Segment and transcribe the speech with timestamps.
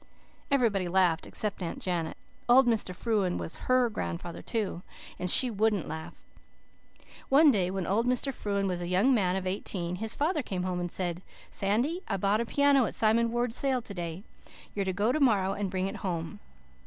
[0.49, 2.17] Everybody laughed except Aunt Janet.
[2.49, 2.95] Old Mr.
[2.95, 4.81] Frewen was HER grandfather too,
[5.19, 6.25] and she wouldn't laugh.
[7.29, 8.33] One day when old Mr.
[8.33, 12.17] Frewen was a young man of eighteen his father came home and said, 'Sandy, I
[12.17, 14.23] bought a piano at Simon Ward's sale to day.
[14.73, 16.39] You're to go to morrow and bring it home.